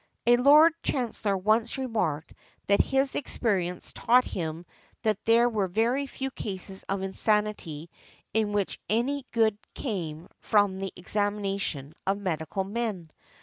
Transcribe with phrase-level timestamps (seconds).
[0.25, 2.33] A Lord Chancellor once remarked
[2.65, 4.65] that his experience taught him
[5.03, 7.87] that there were very few cases of insanity
[8.33, 13.11] in which any good came from the examination of medical men.